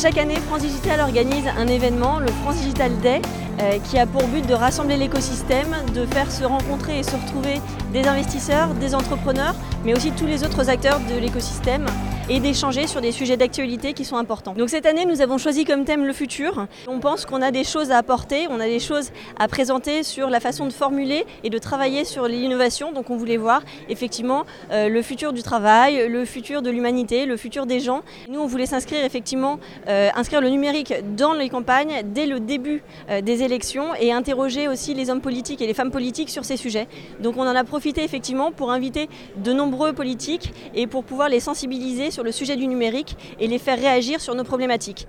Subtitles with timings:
[0.00, 3.20] Chaque année, France Digital organise un événement, le France Digital Day,
[3.60, 7.60] euh, qui a pour but de rassembler l'écosystème, de faire se rencontrer et se retrouver
[7.92, 9.54] des investisseurs, des entrepreneurs,
[9.84, 11.84] mais aussi tous les autres acteurs de l'écosystème
[12.30, 14.54] et d'échanger sur des sujets d'actualité qui sont importants.
[14.54, 16.68] Donc cette année, nous avons choisi comme thème le futur.
[16.86, 19.10] On pense qu'on a des choses à apporter, on a des choses
[19.40, 22.92] à présenter sur la façon de formuler et de travailler sur l'innovation.
[22.92, 27.36] Donc on voulait voir effectivement euh, le futur du travail, le futur de l'humanité, le
[27.36, 28.02] futur des gens.
[28.28, 32.84] Nous, on voulait s'inscrire effectivement, euh, inscrire le numérique dans les campagnes dès le début
[33.10, 36.56] euh, des élections et interroger aussi les hommes politiques et les femmes politiques sur ces
[36.56, 36.86] sujets.
[37.18, 41.40] Donc on en a profité effectivement pour inviter de nombreux politiques et pour pouvoir les
[41.40, 45.06] sensibiliser sur le sujet du numérique et les faire réagir sur nos problématiques.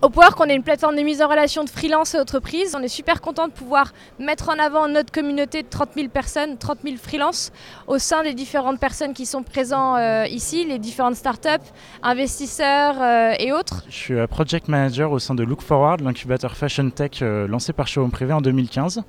[0.00, 2.76] Au qu'on est une plateforme de mise en relation de freelance et entreprises.
[2.78, 6.56] On est super content de pouvoir mettre en avant notre communauté de 30 000 personnes,
[6.56, 7.50] 30 000 freelances,
[7.88, 11.66] au sein des différentes personnes qui sont présentes euh, ici, les différentes startups,
[12.04, 13.84] investisseurs euh, et autres.
[13.88, 17.88] Je suis euh, project manager au sein de Look Forward, l'incubateur fashion tech lancé par
[17.88, 19.02] Showroom Privé en 2015.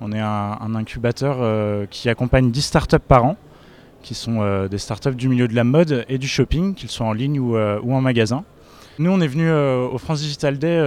[0.00, 3.36] On est un, un incubateur qui accompagne 10 startups par an
[4.06, 7.06] qui sont euh, des startups du milieu de la mode et du shopping, qu'ils soient
[7.06, 8.44] en ligne ou, euh, en magasin.
[9.00, 10.80] Nous, on est venu euh, au France Digital Day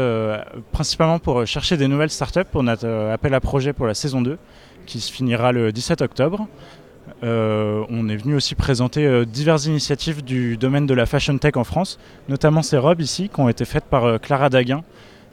[0.72, 4.38] principalement pour chercher des nouvelles startups pour notre appel à projet pour la saison 2,
[4.86, 6.47] qui se finira le 17 octobre.
[7.22, 12.00] on est venu aussi présenter diverses initiatives du domaine de la fashion tech en France,
[12.30, 14.81] notamment ces robes ici qui ont été faites par Clara Daguin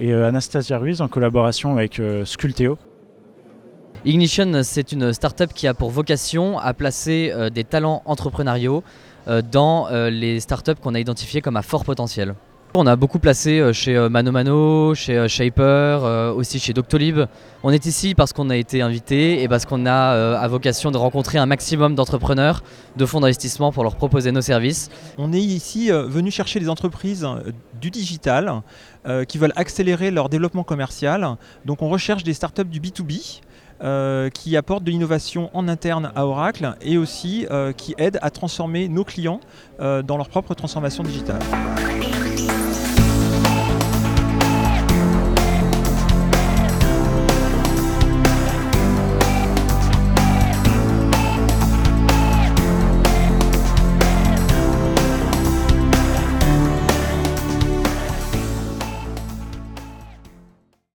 [0.00, 2.78] et Anastasia Ruiz en collaboration avec Sculteo.
[4.06, 8.84] Ignition, c'est une start-up qui a pour vocation à placer euh, des talents entrepreneuriaux
[9.26, 12.36] euh, dans euh, les startups qu'on a identifiées comme à fort potentiel.
[12.76, 17.20] On a beaucoup placé chez Mano Mano, chez Shaper, aussi chez Doctolib.
[17.62, 20.98] On est ici parce qu'on a été invité et parce qu'on a à vocation de
[20.98, 22.62] rencontrer un maximum d'entrepreneurs,
[22.96, 24.90] de fonds d'investissement pour leur proposer nos services.
[25.16, 27.26] On est ici venu chercher des entreprises
[27.80, 28.60] du digital
[29.26, 31.38] qui veulent accélérer leur développement commercial.
[31.64, 33.40] Donc on recherche des startups du B2B
[33.82, 38.30] euh, qui apporte de l'innovation en interne à Oracle et aussi euh, qui aide à
[38.30, 39.40] transformer nos clients
[39.80, 41.40] euh, dans leur propre transformation digitale.